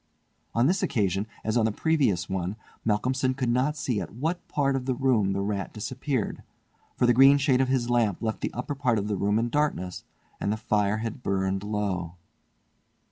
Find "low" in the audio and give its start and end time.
11.63-12.15